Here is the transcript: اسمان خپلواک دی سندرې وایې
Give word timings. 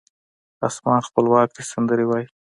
اسمان 0.67 0.99
خپلواک 1.07 1.49
دی 1.55 1.63
سندرې 1.71 2.05
وایې 2.07 2.27